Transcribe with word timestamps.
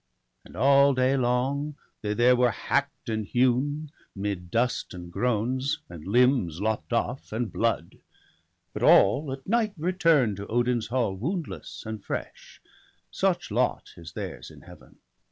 And 0.43 0.55
all 0.55 0.95
day 0.95 1.15
long 1.15 1.75
they 2.01 2.15
there 2.15 2.33
are 2.41 2.49
hack'd 2.49 3.07
and 3.07 3.23
hewn 3.23 3.91
'Mid 4.15 4.49
dust, 4.49 4.95
and 4.95 5.11
groans, 5.13 5.77
and 5.89 6.07
limbs 6.07 6.59
lopp'd 6.59 6.91
off, 6.91 7.31
and 7.31 7.53
blood; 7.53 7.99
But 8.73 8.81
all 8.81 9.31
at 9.31 9.45
night 9.45 9.73
return 9.77 10.35
to 10.37 10.47
Odin's 10.47 10.87
hall 10.87 11.13
Woundless 11.15 11.83
and 11.85 12.03
fresh; 12.03 12.59
such 13.11 13.51
lot 13.51 13.89
is 13.95 14.13
theirs 14.13 14.49
in 14.49 14.61
Heaven. 14.61 14.97